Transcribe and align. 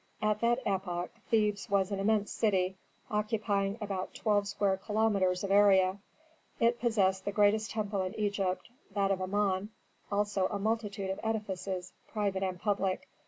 At 0.19 0.41
that 0.41 0.63
epoch 0.65 1.11
Thebes 1.29 1.69
was 1.69 1.91
an 1.91 1.99
immense 1.99 2.31
city 2.31 2.75
occupying 3.11 3.77
about 3.79 4.15
twelve 4.15 4.47
square 4.47 4.75
kilometres 4.75 5.43
of 5.43 5.51
area. 5.51 5.99
It 6.59 6.79
possessed 6.79 7.23
the 7.23 7.31
greatest 7.31 7.69
temple 7.69 8.01
in 8.01 8.15
Egypt: 8.15 8.67
that 8.95 9.11
of 9.11 9.21
Amon, 9.21 9.69
also 10.11 10.47
a 10.47 10.57
multitude 10.57 11.11
of 11.11 11.19
edifices, 11.21 11.93
private 12.07 12.41
and 12.41 12.59
public. 12.59 13.09